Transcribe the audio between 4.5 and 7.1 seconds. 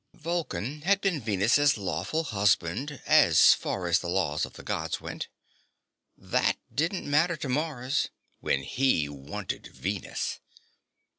the Gods went. That didn't